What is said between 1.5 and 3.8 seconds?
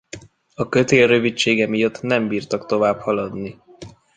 miatt nem bírtak tovább haladni.